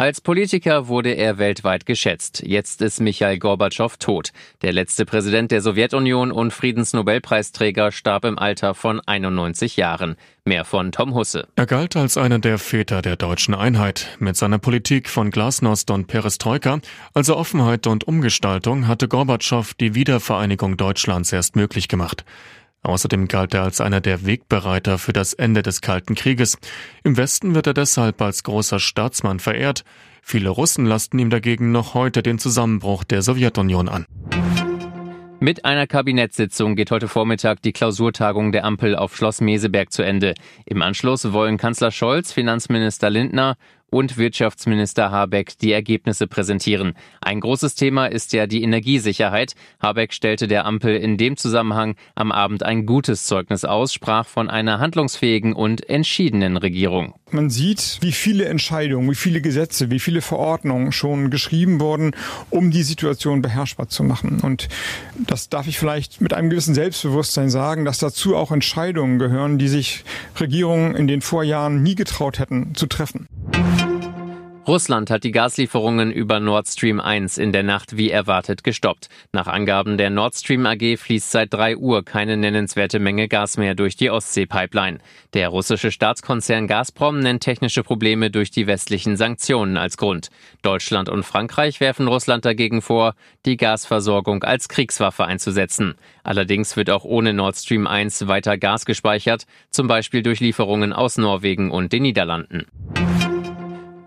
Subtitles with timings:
[0.00, 2.44] Als Politiker wurde er weltweit geschätzt.
[2.46, 4.30] Jetzt ist Michail Gorbatschow tot.
[4.62, 10.14] Der letzte Präsident der Sowjetunion und Friedensnobelpreisträger starb im Alter von 91 Jahren.
[10.44, 11.48] Mehr von Tom Husse.
[11.56, 14.16] Er galt als einer der Väter der deutschen Einheit.
[14.20, 16.78] Mit seiner Politik von Glasnost und Perestroika,
[17.12, 22.24] also Offenheit und Umgestaltung, hatte Gorbatschow die Wiedervereinigung Deutschlands erst möglich gemacht.
[22.82, 26.58] Außerdem galt er als einer der Wegbereiter für das Ende des Kalten Krieges.
[27.04, 29.84] Im Westen wird er deshalb als großer Staatsmann verehrt.
[30.22, 34.06] Viele Russen lasten ihm dagegen noch heute den Zusammenbruch der Sowjetunion an.
[35.40, 40.34] Mit einer Kabinettssitzung geht heute Vormittag die Klausurtagung der Ampel auf Schloss Meseberg zu Ende.
[40.66, 43.56] Im Anschluss wollen Kanzler Scholz, Finanzminister Lindner
[43.90, 46.94] und Wirtschaftsminister Habeck die Ergebnisse präsentieren.
[47.20, 49.54] Ein großes Thema ist ja die Energiesicherheit.
[49.80, 54.50] Habeck stellte der Ampel in dem Zusammenhang am Abend ein gutes Zeugnis aus, sprach von
[54.50, 57.14] einer handlungsfähigen und entschiedenen Regierung.
[57.30, 62.12] Man sieht, wie viele Entscheidungen, wie viele Gesetze, wie viele Verordnungen schon geschrieben wurden,
[62.48, 64.40] um die Situation beherrschbar zu machen.
[64.40, 64.68] Und
[65.26, 69.68] das darf ich vielleicht mit einem gewissen Selbstbewusstsein sagen, dass dazu auch Entscheidungen gehören, die
[69.68, 70.04] sich
[70.40, 73.26] Regierungen in den Vorjahren nie getraut hätten zu treffen.
[74.68, 79.08] Russland hat die Gaslieferungen über Nord Stream 1 in der Nacht wie erwartet gestoppt.
[79.32, 83.74] Nach Angaben der Nord Stream AG fließt seit 3 Uhr keine nennenswerte Menge Gas mehr
[83.74, 84.98] durch die Ostsee-Pipeline.
[85.32, 90.28] Der russische Staatskonzern Gazprom nennt technische Probleme durch die westlichen Sanktionen als Grund.
[90.60, 93.14] Deutschland und Frankreich werfen Russland dagegen vor,
[93.46, 95.94] die Gasversorgung als Kriegswaffe einzusetzen.
[96.24, 101.16] Allerdings wird auch ohne Nord Stream 1 weiter Gas gespeichert, zum Beispiel durch Lieferungen aus
[101.16, 102.66] Norwegen und den Niederlanden.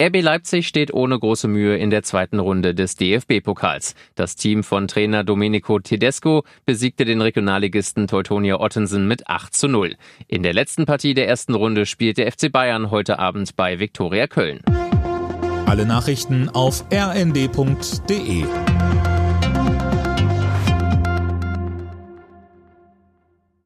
[0.00, 3.94] RB Leipzig steht ohne große Mühe in der zweiten Runde des DFB-Pokals.
[4.14, 9.96] Das Team von Trainer Domenico Tedesco besiegte den Regionalligisten Teutonia Ottensen mit 8 zu 0.
[10.26, 14.26] In der letzten Partie der ersten Runde spielt der FC Bayern heute Abend bei Viktoria
[14.26, 14.62] Köln.
[15.66, 18.44] Alle Nachrichten auf rnd.de